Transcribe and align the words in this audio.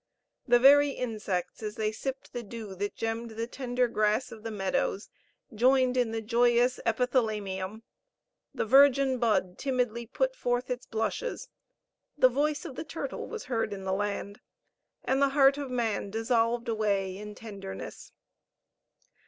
The 0.47 0.57
very 0.57 0.89
insects, 0.89 1.61
as 1.61 1.75
they 1.75 1.91
sipped 1.91 2.33
the 2.33 2.41
dew 2.41 2.73
that 2.73 2.95
gemmed 2.95 3.29
the 3.37 3.45
tender 3.45 3.87
grass 3.87 4.31
of 4.31 4.41
the 4.41 4.49
meadows, 4.49 5.09
joined 5.53 5.95
in 5.95 6.09
the 6.09 6.23
joyous 6.23 6.79
epithalamium 6.87 7.83
the 8.51 8.65
virgin 8.65 9.19
bud 9.19 9.59
timidly 9.59 10.07
put 10.07 10.35
forth 10.35 10.71
its 10.71 10.87
blushes, 10.87 11.49
"the 12.17 12.29
voice 12.29 12.65
of 12.65 12.75
the 12.77 12.83
turtle 12.83 13.27
was 13.27 13.43
heard 13.43 13.73
in 13.73 13.83
the 13.83 13.93
land," 13.93 14.39
and 15.03 15.21
the 15.21 15.29
heart 15.37 15.59
of 15.59 15.69
man 15.69 16.09
dissolved 16.09 16.67
away 16.67 17.15
in 17.15 17.35
tenderness. 17.35 18.11